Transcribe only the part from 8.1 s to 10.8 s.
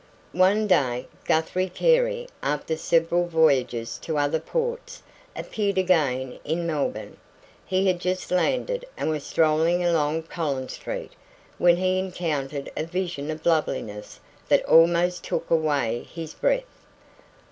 landed, and was strolling along Collins